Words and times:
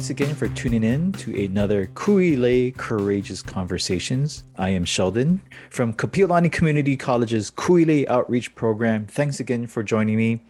Thanks 0.00 0.08
again 0.08 0.34
for 0.34 0.48
tuning 0.48 0.82
in 0.82 1.12
to 1.12 1.44
another 1.44 1.84
Kuilei 1.88 2.74
Courageous 2.74 3.42
Conversations. 3.42 4.44
I 4.56 4.70
am 4.70 4.86
Sheldon 4.86 5.42
from 5.68 5.92
Kapiolani 5.92 6.50
Community 6.50 6.96
College's 6.96 7.50
Kuilei 7.50 8.08
Outreach 8.08 8.54
Program. 8.54 9.04
Thanks 9.04 9.40
again 9.40 9.66
for 9.66 9.82
joining 9.82 10.16
me. 10.16 10.40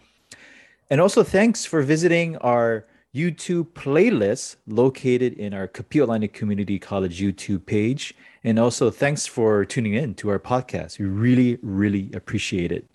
And 0.89 1.01
also 1.01 1.21
thanks 1.21 1.65
for 1.65 1.81
visiting 1.81 2.37
our 2.37 2.85
YouTube 3.13 3.73
playlist 3.73 4.55
located 4.67 5.33
in 5.33 5.53
our 5.53 5.67
Kapiolani 5.67 6.31
Community 6.31 6.79
College 6.79 7.19
YouTube 7.19 7.65
page. 7.65 8.15
And 8.45 8.57
also 8.57 8.89
thanks 8.89 9.25
for 9.25 9.65
tuning 9.65 9.95
in 9.95 10.15
to 10.15 10.29
our 10.29 10.39
podcast. 10.39 10.97
We 10.97 11.07
really, 11.07 11.59
really 11.61 12.09
appreciate 12.13 12.71
it. 12.71 12.85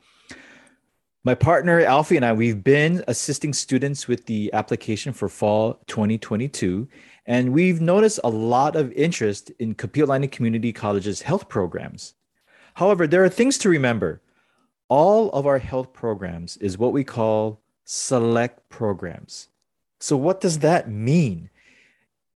My 1.27 1.35
partner 1.35 1.81
Alfie 1.81 2.15
and 2.15 2.25
I, 2.25 2.33
we've 2.33 2.63
been 2.63 3.03
assisting 3.09 3.53
students 3.53 4.07
with 4.07 4.27
the 4.27 4.48
application 4.53 5.12
for 5.12 5.29
fall 5.29 5.80
2022, 5.89 6.87
and 7.27 7.53
we've 7.53 7.80
noticed 7.80 8.21
a 8.23 8.30
lot 8.30 8.77
of 8.77 8.93
interest 8.93 9.51
in 9.59 9.75
Kapiolani 9.75 10.31
Community 10.31 10.73
College's 10.73 11.23
health 11.23 11.48
programs. 11.48 12.15
However, 12.75 13.09
there 13.09 13.25
are 13.25 13.29
things 13.29 13.59
to 13.59 13.69
remember. 13.69 14.23
All 14.89 15.31
of 15.31 15.48
our 15.48 15.59
health 15.59 15.93
programs 15.93 16.59
is 16.59 16.79
what 16.79 16.93
we 16.93 17.03
call 17.03 17.61
select 17.83 18.69
programs. 18.69 19.48
So, 19.98 20.17
what 20.17 20.41
does 20.41 20.61
that 20.61 20.89
mean? 20.89 21.51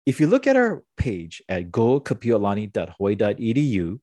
If 0.07 0.19
you 0.19 0.29
look 0.29 0.47
at 0.47 0.57
our 0.57 0.83
page 0.97 1.43
at 1.51 1.71
gokapiolani.hawaii.edu 1.71 4.01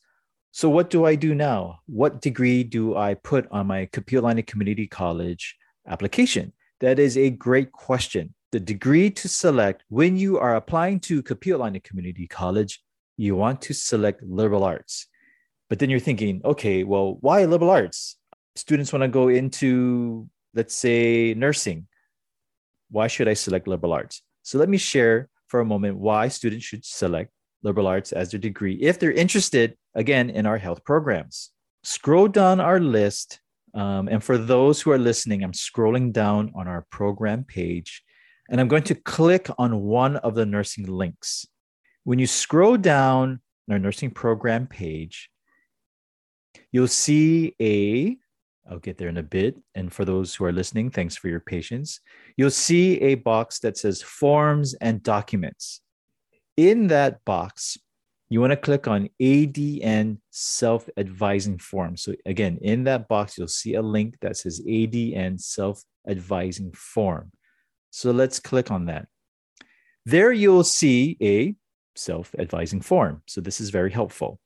so, 0.56 0.70
what 0.70 0.92
do 0.92 1.04
I 1.04 1.16
do 1.16 1.34
now? 1.34 1.80
What 1.88 2.22
degree 2.22 2.64
do 2.64 2.96
I 2.96 3.16
put 3.16 3.48
on 3.50 3.66
my 3.66 3.88
Kapiolani 3.88 4.46
Community 4.46 4.86
College 4.86 5.58
application? 5.88 6.54
That 6.80 7.00
is 7.00 7.18
a 7.18 7.32
great 7.32 7.72
question. 7.72 8.36
The 8.52 8.60
degree 8.60 9.10
to 9.10 9.28
select 9.28 9.84
when 9.90 10.16
you 10.16 10.38
are 10.38 10.56
applying 10.56 11.00
to 11.02 11.24
Kapiolani 11.24 11.84
Community 11.84 12.28
College, 12.28 12.84
you 13.18 13.36
want 13.36 13.64
to 13.64 13.74
select 13.74 14.22
liberal 14.22 14.64
arts. 14.64 15.08
But 15.70 15.80
then 15.80 15.90
you're 15.90 16.00
thinking, 16.00 16.40
okay, 16.46 16.84
well, 16.84 17.18
why 17.22 17.46
liberal 17.46 17.72
arts? 17.72 18.18
Students 18.56 18.94
want 18.94 19.02
to 19.02 19.08
go 19.08 19.30
into, 19.30 20.30
let's 20.54 20.76
say, 20.76 21.34
nursing. 21.34 21.88
Why 22.92 23.08
should 23.08 23.28
I 23.28 23.34
select 23.34 23.68
liberal 23.68 23.92
arts? 23.92 24.22
So 24.44 24.60
let 24.60 24.70
me 24.70 24.78
share 24.78 25.30
for 25.48 25.62
a 25.62 25.66
moment 25.66 25.98
why 25.98 26.28
students 26.28 26.64
should 26.64 26.86
select 26.86 27.32
liberal 27.64 27.88
arts 27.88 28.12
as 28.12 28.32
their 28.32 28.40
degree 28.40 28.76
if 28.76 29.00
they're 29.00 29.12
interested, 29.12 29.76
again, 29.96 30.30
in 30.30 30.46
our 30.46 30.58
health 30.58 30.84
programs. 30.84 31.52
Scroll 31.84 32.28
down 32.28 32.60
our 32.60 32.80
list. 32.80 33.40
Um, 33.74 34.08
and 34.08 34.24
for 34.24 34.38
those 34.38 34.82
who 34.82 34.92
are 34.92 35.00
listening, 35.00 35.44
I'm 35.44 35.52
scrolling 35.52 36.14
down 36.14 36.52
on 36.56 36.68
our 36.68 36.86
program 36.92 37.44
page 37.44 38.04
and 38.50 38.60
I'm 38.62 38.68
going 38.68 38.84
to 38.84 38.96
click 38.96 39.50
on 39.58 39.82
one 39.82 40.18
of 40.18 40.36
the 40.36 40.46
nursing 40.46 40.86
links. 40.86 41.46
When 42.04 42.20
you 42.20 42.28
scroll 42.28 42.78
down 42.78 43.42
our 43.72 43.80
nursing 43.80 44.12
program 44.12 44.68
page, 44.68 45.30
you'll 46.72 46.88
see 46.88 47.56
a 47.62 48.18
I'll 48.70 48.80
get 48.80 48.98
there 48.98 49.10
in 49.10 49.18
a 49.18 49.24
bit. 49.24 49.58
And 49.76 49.92
for 49.92 50.06
those 50.06 50.34
who 50.34 50.46
are 50.46 50.52
listening, 50.54 50.90
thanks 50.90 51.18
for 51.18 51.28
your 51.28 51.42
patience. 51.42 52.00
You'll 52.38 52.50
see 52.50 53.00
a 53.02 53.16
box 53.16 53.60
that 53.60 53.78
says 53.78 54.02
forms 54.02 54.74
and 54.76 55.04
documents 55.04 55.82
in 56.58 56.88
that 56.88 57.24
box, 57.26 57.78
you 58.30 58.42
want 58.42 58.52
to 58.52 58.58
click 58.58 58.88
on 58.88 59.10
ADN 59.22 60.18
self 60.32 60.90
advising 60.98 61.60
form. 61.60 61.98
So, 61.98 62.14
again, 62.26 62.58
in 62.62 62.86
that 62.86 63.08
box, 63.08 63.38
you'll 63.38 63.48
see 63.48 63.76
a 63.76 63.82
link 63.82 64.16
that 64.22 64.38
says 64.38 64.62
ADN 64.68 65.40
self 65.40 65.84
advising 66.08 66.72
form. 66.74 67.32
So, 67.92 68.12
let's 68.12 68.40
click 68.40 68.72
on 68.72 68.86
that. 68.86 69.08
There, 70.06 70.32
you'll 70.32 70.64
see 70.64 71.18
a 71.22 71.56
self 71.96 72.34
advising 72.40 72.82
form. 72.82 73.22
So, 73.28 73.40
this 73.40 73.62
is 73.62 73.70
very 73.70 73.92
helpful. 73.92 74.40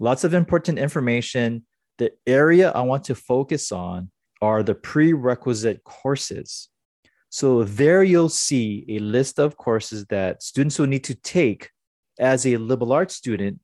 Lots 0.00 0.24
of 0.24 0.34
important 0.34 0.78
information. 0.78 1.64
The 1.98 2.12
area 2.26 2.70
I 2.70 2.80
want 2.82 3.04
to 3.04 3.14
focus 3.14 3.72
on 3.72 4.10
are 4.40 4.62
the 4.62 4.74
prerequisite 4.74 5.82
courses. 5.84 6.68
So 7.30 7.64
there 7.64 8.02
you'll 8.02 8.28
see 8.28 8.84
a 8.88 8.98
list 9.00 9.38
of 9.38 9.56
courses 9.56 10.06
that 10.06 10.42
students 10.42 10.78
will 10.78 10.86
need 10.86 11.04
to 11.04 11.14
take 11.14 11.70
as 12.18 12.46
a 12.46 12.56
liberal 12.56 12.92
arts 12.92 13.14
student 13.14 13.60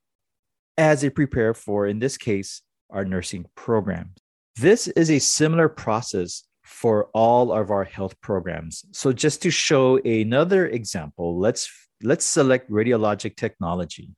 as 0.76 1.00
they 1.00 1.10
prepare 1.10 1.54
for, 1.54 1.86
in 1.86 1.98
this 1.98 2.16
case, 2.16 2.62
our 2.90 3.04
nursing 3.04 3.46
program. 3.54 4.10
This 4.56 4.88
is 4.88 5.10
a 5.10 5.18
similar 5.18 5.68
process 5.68 6.44
for 6.62 7.08
all 7.12 7.52
of 7.52 7.70
our 7.70 7.84
health 7.84 8.20
programs. 8.20 8.84
So 8.92 9.12
just 9.12 9.42
to 9.42 9.50
show 9.50 9.98
another 9.98 10.66
example, 10.66 11.38
let's 11.38 11.70
let's 12.02 12.24
select 12.24 12.70
radiologic 12.70 13.36
technology. 13.36 14.10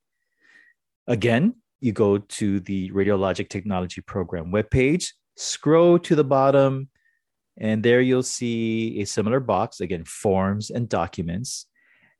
Again, 1.07 1.55
you 1.79 1.91
go 1.91 2.17
to 2.17 2.59
the 2.61 2.91
radiologic 2.91 3.49
technology 3.49 4.01
program 4.01 4.51
webpage, 4.51 5.13
scroll 5.35 5.99
to 5.99 6.15
the 6.15 6.23
bottom, 6.23 6.89
and 7.59 7.83
there 7.83 8.01
you'll 8.01 8.23
see 8.23 9.01
a 9.01 9.05
similar 9.05 9.39
box, 9.39 9.81
again, 9.81 10.05
forms 10.05 10.69
and 10.69 10.87
documents. 10.87 11.65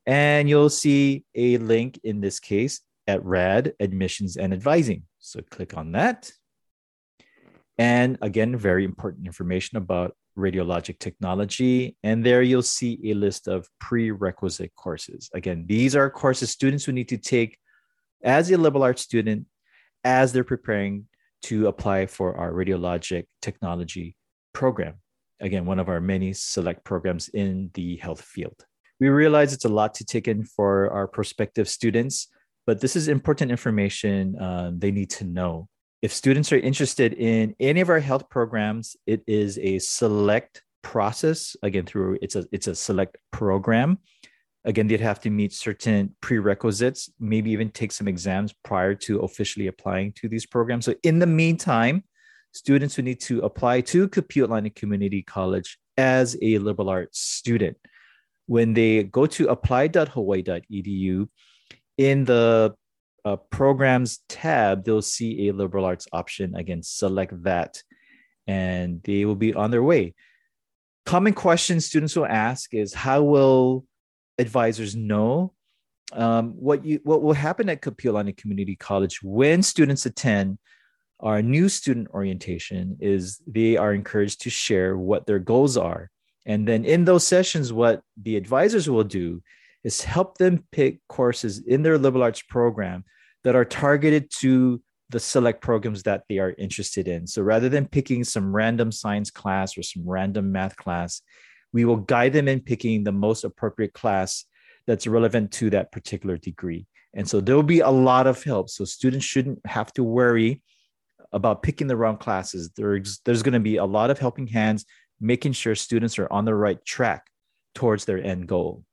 And 0.05 0.49
you'll 0.49 0.69
see 0.69 1.25
a 1.35 1.57
link 1.57 1.99
in 2.03 2.21
this 2.21 2.39
case 2.39 2.81
at 3.07 3.23
RAD 3.23 3.73
admissions 3.79 4.37
and 4.37 4.53
advising. 4.53 5.03
So 5.19 5.41
click 5.49 5.77
on 5.77 5.91
that. 5.91 6.31
And 7.77 8.17
again, 8.21 8.55
very 8.57 8.83
important 8.83 9.27
information 9.27 9.77
about 9.77 10.15
radiologic 10.37 10.99
technology. 10.99 11.95
And 12.03 12.25
there 12.25 12.41
you'll 12.41 12.63
see 12.63 12.99
a 13.05 13.13
list 13.13 13.47
of 13.47 13.67
prerequisite 13.79 14.73
courses. 14.75 15.29
Again, 15.33 15.65
these 15.67 15.95
are 15.95 16.09
courses 16.09 16.49
students 16.49 16.87
will 16.87 16.95
need 16.95 17.09
to 17.09 17.17
take 17.17 17.57
as 18.23 18.49
a 18.49 18.57
liberal 18.57 18.83
arts 18.83 19.03
student 19.03 19.45
as 20.03 20.33
they're 20.33 20.43
preparing 20.43 21.05
to 21.43 21.67
apply 21.67 22.07
for 22.07 22.35
our 22.35 22.51
radiologic 22.51 23.25
technology 23.41 24.15
program 24.53 24.95
again, 25.39 25.65
one 25.65 25.79
of 25.79 25.89
our 25.89 26.01
many 26.01 26.33
select 26.33 26.83
programs 26.83 27.29
in 27.29 27.71
the 27.73 27.97
health 27.97 28.21
field. 28.21 28.65
We 28.99 29.09
realize 29.09 29.53
it's 29.53 29.65
a 29.65 29.69
lot 29.69 29.93
to 29.95 30.05
take 30.05 30.27
in 30.27 30.43
for 30.43 30.89
our 30.91 31.07
prospective 31.07 31.69
students, 31.69 32.27
but 32.65 32.81
this 32.81 32.95
is 32.95 33.07
important 33.07 33.51
information 33.51 34.37
uh, 34.39 34.71
they 34.75 34.91
need 34.91 35.09
to 35.11 35.25
know. 35.25 35.69
If 36.01 36.13
students 36.13 36.51
are 36.51 36.57
interested 36.57 37.13
in 37.13 37.55
any 37.59 37.81
of 37.81 37.89
our 37.89 37.99
health 37.99 38.29
programs, 38.29 38.95
it 39.05 39.23
is 39.27 39.57
a 39.59 39.79
select 39.79 40.63
process. 40.83 41.55
Again, 41.63 41.85
through 41.85 42.19
it's 42.21 42.35
a 42.35 42.45
it's 42.51 42.67
a 42.67 42.75
select 42.75 43.17
program. 43.31 43.99
Again, 44.65 44.87
they'd 44.87 44.99
have 44.99 45.21
to 45.21 45.29
meet 45.29 45.53
certain 45.53 46.15
prerequisites, 46.21 47.09
maybe 47.19 47.51
even 47.51 47.69
take 47.69 47.91
some 47.91 48.07
exams 48.07 48.53
prior 48.63 48.95
to 48.95 49.19
officially 49.19 49.67
applying 49.67 50.11
to 50.13 50.27
these 50.27 50.45
programs. 50.45 50.85
So, 50.85 50.93
in 51.03 51.19
the 51.19 51.25
meantime, 51.25 52.03
students 52.53 52.95
who 52.95 53.01
need 53.01 53.19
to 53.21 53.41
apply 53.41 53.81
to 53.81 54.07
Kapiolani 54.07 54.73
Community 54.73 55.21
College 55.21 55.77
as 55.97 56.37
a 56.41 56.57
liberal 56.59 56.89
arts 56.89 57.19
student. 57.19 57.77
When 58.45 58.73
they 58.73 59.03
go 59.03 59.25
to 59.25 59.49
apply.hawaii.edu, 59.49 61.29
in 61.97 62.25
the 62.25 62.75
uh, 63.25 63.35
programs 63.49 64.19
tab, 64.29 64.85
they'll 64.85 65.01
see 65.01 65.49
a 65.49 65.53
liberal 65.53 65.85
arts 65.85 66.07
option. 66.13 66.55
Again, 66.55 66.83
select 66.83 67.43
that 67.43 67.81
and 68.47 69.01
they 69.03 69.25
will 69.25 69.35
be 69.35 69.53
on 69.53 69.71
their 69.71 69.83
way. 69.83 70.15
Common 71.05 71.33
questions 71.33 71.85
students 71.85 72.15
will 72.15 72.25
ask 72.25 72.73
is 72.73 72.93
how 72.93 73.23
will 73.23 73.85
advisors 74.37 74.95
know 74.95 75.53
um, 76.13 76.51
what 76.51 76.85
you 76.85 76.99
what 77.03 77.21
will 77.21 77.33
happen 77.33 77.69
at 77.69 77.81
Kapiolani 77.81 78.35
Community 78.35 78.75
College 78.75 79.21
when 79.21 79.61
students 79.61 80.05
attend 80.05 80.57
our 81.19 81.41
new 81.41 81.67
student 81.69 82.09
orientation 82.13 82.97
is 82.99 83.41
they 83.47 83.77
are 83.77 83.93
encouraged 83.93 84.41
to 84.41 84.49
share 84.49 84.97
what 84.97 85.25
their 85.25 85.39
goals 85.39 85.77
are. 85.77 86.09
And 86.45 86.67
then 86.67 86.85
in 86.85 87.05
those 87.05 87.25
sessions, 87.25 87.73
what 87.73 88.01
the 88.21 88.37
advisors 88.37 88.89
will 88.89 89.03
do 89.03 89.41
is 89.83 90.03
help 90.03 90.37
them 90.37 90.63
pick 90.71 90.99
courses 91.07 91.59
in 91.59 91.81
their 91.81 91.97
liberal 91.97 92.23
arts 92.23 92.41
program 92.41 93.03
that 93.43 93.55
are 93.55 93.65
targeted 93.65 94.29
to 94.39 94.81
the 95.09 95.19
select 95.19 95.61
programs 95.61 96.03
that 96.03 96.23
they 96.29 96.37
are 96.37 96.53
interested 96.57 97.07
in. 97.07 97.25
So 97.27 97.41
rather 97.41 97.69
than 97.69 97.87
picking 97.87 98.23
some 98.23 98.55
random 98.55 98.91
science 98.91 99.31
class 99.31 99.77
or 99.77 99.83
some 99.83 100.03
random 100.05 100.51
math 100.51 100.75
class, 100.75 101.21
we 101.73 101.85
will 101.85 101.97
guide 101.97 102.33
them 102.33 102.47
in 102.47 102.59
picking 102.59 103.03
the 103.03 103.11
most 103.11 103.43
appropriate 103.43 103.93
class 103.93 104.45
that's 104.85 105.07
relevant 105.07 105.51
to 105.53 105.69
that 105.71 105.91
particular 105.91 106.37
degree. 106.37 106.87
And 107.13 107.27
so 107.27 107.39
there 107.41 107.55
will 107.55 107.63
be 107.63 107.79
a 107.79 107.89
lot 107.89 108.27
of 108.27 108.43
help. 108.43 108.69
So 108.69 108.85
students 108.85 109.25
shouldn't 109.25 109.65
have 109.65 109.91
to 109.93 110.03
worry 110.03 110.61
about 111.31 111.63
picking 111.63 111.87
the 111.87 111.97
wrong 111.97 112.17
classes. 112.17 112.71
There's, 112.75 113.19
there's 113.25 113.43
going 113.43 113.53
to 113.53 113.59
be 113.59 113.77
a 113.77 113.85
lot 113.85 114.09
of 114.09 114.19
helping 114.19 114.47
hands, 114.47 114.85
making 115.19 115.53
sure 115.53 115.75
students 115.75 116.19
are 116.19 116.31
on 116.31 116.45
the 116.45 116.55
right 116.55 116.83
track 116.85 117.27
towards 117.75 118.05
their 118.05 118.23
end 118.23 118.47
goal. 118.47 118.83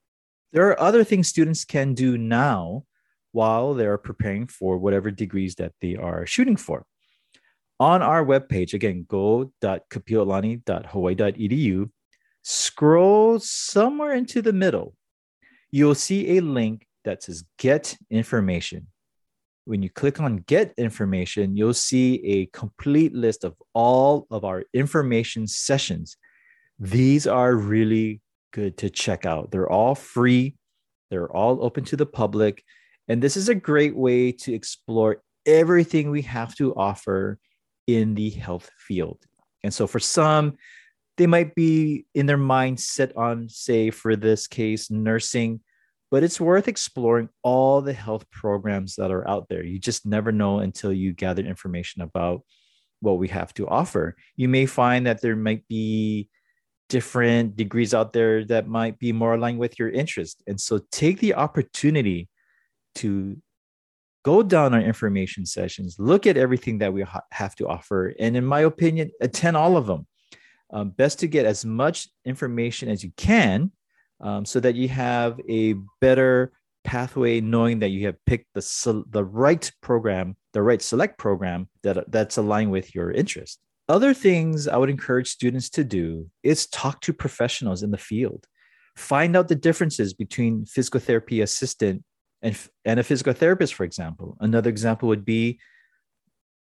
There 0.53 0.69
are 0.69 0.81
other 0.81 1.05
things 1.05 1.29
students 1.29 1.65
can 1.65 1.95
do 1.95 2.19
now 2.19 2.85
while 3.33 3.75
they're 3.75 3.99
preparing 3.99 4.47
for 4.47 4.79
whatever 4.79 5.11
degrees 5.11 5.57
that 5.57 5.73
they 5.81 5.97
are 5.97 6.25
shooting 6.27 6.57
for. 6.57 6.87
On 7.81 8.03
our 8.03 8.25
webpage, 8.25 8.73
again, 8.73 9.05
go.kapiolani.hawaii.edu, 9.09 11.91
scroll 12.43 13.41
somewhere 13.41 14.15
into 14.15 14.41
the 14.41 14.53
middle. 14.53 14.95
You'll 15.73 15.97
see 15.97 16.37
a 16.37 16.41
link 16.41 16.87
that 17.05 17.25
says 17.25 17.45
Get 17.59 17.97
Information. 18.11 18.87
When 19.65 19.83
you 19.83 19.91
click 19.91 20.21
on 20.21 20.39
Get 20.39 20.75
Information, 20.77 21.57
you'll 21.57 21.75
see 21.75 22.25
a 22.25 22.47
complete 22.47 23.15
list 23.15 23.45
of 23.45 23.55
all 23.73 24.27
of 24.31 24.45
our 24.45 24.65
information 24.75 25.47
sessions. 25.47 26.17
These 26.79 27.27
are 27.27 27.55
really 27.55 28.21
good 28.53 28.77
to 28.79 28.91
check 28.91 29.25
out. 29.25 29.51
They're 29.51 29.71
all 29.71 29.95
free, 29.95 30.57
they're 31.11 31.31
all 31.31 31.65
open 31.65 31.85
to 31.87 31.97
the 31.97 32.07
public 32.07 32.63
and 33.09 33.23
this 33.23 33.37
is 33.37 33.49
a 33.49 33.55
great 33.55 33.95
way 33.95 34.33
to 34.33 34.55
explore 34.55 35.23
everything 35.47 36.11
we 36.11 36.23
have 36.23 36.55
to 36.57 36.75
offer 36.75 37.39
in 37.87 38.15
the 38.15 38.31
health 38.31 38.71
field. 38.79 39.19
And 39.63 39.73
so 39.73 39.87
for 39.87 40.01
some, 40.01 40.57
they 41.17 41.27
might 41.27 41.55
be 41.55 42.07
in 42.15 42.27
their 42.27 42.39
mind 42.39 42.81
set 42.81 43.17
on, 43.17 43.49
say, 43.49 43.91
for 43.91 44.17
this 44.17 44.47
case, 44.47 44.91
nursing, 44.91 45.61
but 46.15 46.23
it's 46.23 46.41
worth 46.41 46.69
exploring 46.69 47.29
all 47.43 47.81
the 47.81 47.93
health 47.93 48.31
programs 48.31 48.95
that 48.95 49.11
are 49.11 49.29
out 49.29 49.49
there. 49.49 49.65
You 49.65 49.81
just 49.81 50.07
never 50.07 50.31
know 50.31 50.61
until 50.61 50.93
you 50.93 51.13
gather 51.13 51.43
information 51.43 52.03
about 52.03 52.43
what 53.01 53.19
we 53.19 53.27
have 53.27 53.53
to 53.55 53.67
offer. 53.67 54.15
You 54.37 54.49
may 54.49 54.67
find 54.67 55.09
that 55.09 55.23
there 55.23 55.35
might 55.35 55.67
be 55.67 56.29
different 56.89 57.57
degrees 57.57 57.95
out 57.95 58.13
there 58.13 58.45
that 58.45 58.69
might 58.69 59.01
be 59.01 59.11
more 59.11 59.35
aligned 59.35 59.59
with 59.59 59.77
your 59.77 59.91
interest. 59.91 60.41
And 60.47 60.61
so 60.61 60.83
take 60.93 61.19
the 61.19 61.35
opportunity 61.35 62.29
to 62.95 63.37
go 64.25 64.45
down 64.45 64.73
our 64.73 64.81
information 64.81 65.45
sessions, 65.45 65.97
look 65.99 66.29
at 66.29 66.37
everything 66.37 66.79
that 66.79 66.93
we 66.93 67.03
ha- 67.03 67.23
have 67.33 67.57
to 67.57 67.67
offer, 67.67 68.15
and 68.21 68.37
in 68.37 68.45
my 68.45 68.61
opinion, 68.61 69.11
attend 69.21 69.57
all 69.57 69.77
of 69.77 69.87
them. 69.87 70.07
Um, 70.71 70.91
best 70.91 71.19
to 71.19 71.27
get 71.27 71.45
as 71.45 71.65
much 71.65 72.07
information 72.25 72.89
as 72.89 73.03
you 73.03 73.11
can 73.17 73.73
um, 74.25 74.45
so 74.45 74.59
that 74.59 74.75
you 74.75 74.89
have 74.89 75.39
a 75.49 75.75
better 76.01 76.51
pathway 76.83 77.41
knowing 77.41 77.79
that 77.79 77.91
you 77.91 78.07
have 78.07 78.17
picked 78.27 78.47
the, 78.55 79.05
the 79.11 79.25
right 79.25 79.71
program, 79.81 80.37
the 80.53 80.63
right 80.63 80.83
select 80.83 81.19
program 81.19 81.69
that, 81.83 82.11
that's 82.11 82.39
aligned 82.39 82.71
with 82.71 82.95
your 82.95 83.13
interest. 83.13 83.61
Other 83.89 84.15
things 84.15 84.67
I 84.67 84.79
would 84.79 84.91
encourage 84.91 85.29
students 85.29 85.69
to 85.71 85.85
do 85.85 86.31
is 86.43 86.67
talk 86.67 87.03
to 87.03 87.13
professionals 87.13 87.83
in 87.83 87.91
the 87.91 87.99
field. 87.99 88.47
Find 88.97 89.37
out 89.37 89.49
the 89.49 89.55
differences 89.55 90.15
between 90.15 90.65
physical 90.65 91.01
therapy 91.01 91.43
assistant 91.43 92.03
and, 92.41 92.57
and 92.85 92.99
a 92.99 93.03
physical 93.03 93.35
therapist, 93.35 93.75
for 93.75 93.85
example. 93.85 94.37
Another 94.41 94.71
example 94.71 95.09
would 95.09 95.25
be 95.25 95.59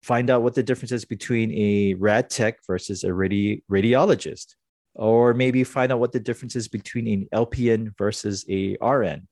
find 0.02 0.30
out 0.30 0.42
what 0.42 0.54
the 0.54 0.62
difference 0.62 0.92
is 0.92 1.04
between 1.04 1.52
a 1.52 1.94
rad 1.94 2.30
tech 2.30 2.58
versus 2.66 3.04
a 3.04 3.08
radi- 3.08 3.62
radiologist, 3.70 4.54
or 4.94 5.34
maybe 5.34 5.64
find 5.64 5.92
out 5.92 6.00
what 6.00 6.12
the 6.12 6.20
difference 6.20 6.56
is 6.56 6.68
between 6.68 7.06
an 7.08 7.28
LPN 7.32 7.96
versus 7.96 8.44
a 8.48 8.76
RN. 8.82 9.26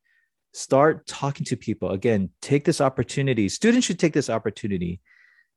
Start 0.53 1.07
talking 1.07 1.45
to 1.47 1.57
people. 1.57 1.91
Again, 1.91 2.31
take 2.43 2.65
this 2.65 2.81
opportunity. 2.81 3.49
Students 3.49 3.87
should 3.87 3.99
take 3.99 4.13
this 4.13 4.31
opportunity 4.31 5.01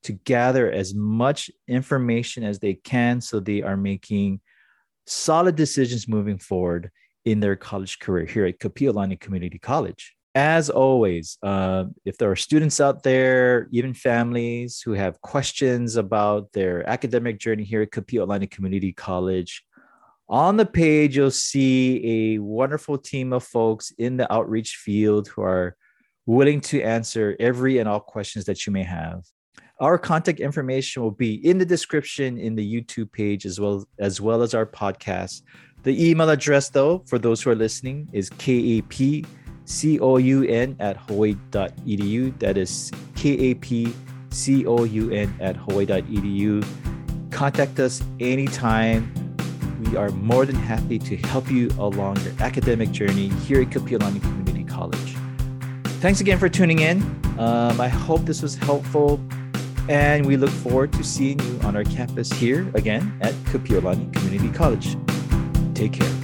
to 0.04 0.14
gather 0.14 0.72
as 0.72 0.94
much 0.94 1.50
information 1.68 2.44
as 2.44 2.60
they 2.60 2.74
can 2.74 3.22
so 3.22 3.40
they 3.40 3.62
are 3.62 3.78
making 3.78 4.42
solid 5.08 5.56
decisions 5.56 6.08
moving 6.08 6.38
forward 6.38 6.92
in 7.26 7.40
their 7.40 7.56
college 7.56 8.00
career 8.00 8.26
here 8.26 8.46
at 8.46 8.60
Kapiolani 8.60 9.20
Community 9.20 9.58
College 9.58 10.16
as 10.36 10.70
always, 10.70 11.38
uh, 11.44 11.86
if 12.06 12.18
there 12.18 12.32
are 12.32 12.36
students 12.36 12.82
out 12.82 13.04
there, 13.04 13.68
even 13.72 13.94
families 13.94 14.82
who 14.84 14.94
have 14.94 15.22
questions 15.22 15.96
about 15.96 16.52
their 16.54 16.88
academic 16.90 17.38
journey 17.38 17.64
here 17.64 17.84
at 17.84 17.92
Kapiolani 17.92 18.50
Community 18.50 18.94
College, 18.94 19.64
on 20.34 20.58
the 20.58 20.66
page 20.66 21.16
you'll 21.16 21.30
see 21.30 22.34
a 22.34 22.40
wonderful 22.40 22.98
team 22.98 23.32
of 23.34 23.44
folks 23.44 23.92
in 24.00 24.18
the 24.18 24.34
outreach 24.34 24.78
field 24.78 25.28
who 25.28 25.44
are 25.44 25.78
willing 26.26 26.60
to 26.60 26.82
answer 26.82 27.36
every 27.40 27.78
and 27.78 27.88
all 27.88 28.00
questions 28.00 28.44
that 28.46 28.66
you 28.66 28.74
may 28.74 28.82
have. 28.82 29.24
Our 29.80 30.00
contact 30.00 30.40
information 30.40 31.04
will 31.04 31.12
be 31.12 31.36
in 31.48 31.60
the 31.60 31.66
description 31.68 32.40
in 32.40 32.56
the 32.56 32.66
YouTube 32.66 33.12
page 33.12 33.46
as 33.46 33.60
well 33.60 33.86
as 34.00 34.20
well 34.20 34.42
as 34.42 34.56
our 34.56 34.66
podcast. 34.66 35.44
The 35.84 36.10
email 36.10 36.32
address, 36.32 36.70
though, 36.70 37.04
for 37.06 37.20
those 37.20 37.44
who 37.44 37.52
are 37.52 37.56
listening, 37.56 38.08
is 38.12 38.32
KAP 38.32 39.28
C 39.66 40.00
O 40.00 40.18
U 40.18 40.44
N 40.46 40.76
at 40.80 40.98
hawaii.edu. 40.98 42.40
That 42.40 42.58
is 42.58 42.92
K 43.16 43.30
A 43.52 43.54
P 43.54 43.94
C 44.32 44.66
O 44.66 44.84
U 44.84 45.12
N 45.12 45.36
at 45.40 45.58
hawaii.edu. 45.58 46.66
Contact 47.30 47.80
us 47.80 48.02
anytime. 48.20 49.23
We 49.94 50.00
are 50.00 50.10
more 50.10 50.48
than 50.48 50.56
happy 50.56 50.98
to 50.98 51.16
help 51.18 51.52
you 51.52 51.70
along 51.78 52.18
your 52.22 52.34
academic 52.40 52.90
journey 52.92 53.28
here 53.28 53.62
at 53.62 53.68
Kapiolani 53.68 54.20
Community 54.24 54.64
College. 54.64 55.16
Thanks 56.02 56.20
again 56.20 56.40
for 56.40 56.50
tuning 56.50 56.80
in. 56.80 57.04
Um, 57.38 57.80
I 57.80 57.90
hope 57.90 58.22
this 58.22 58.42
was 58.42 58.56
helpful, 58.56 59.22
and 59.90 60.26
we 60.26 60.36
look 60.36 60.50
forward 60.50 60.94
to 60.94 61.04
seeing 61.04 61.40
you 61.40 61.60
on 61.62 61.76
our 61.76 61.84
campus 61.84 62.32
here 62.32 62.72
again 62.74 63.16
at 63.22 63.36
Kapiolani 63.52 64.12
Community 64.12 64.50
College. 64.50 64.98
Take 65.76 65.94
care. 65.94 66.23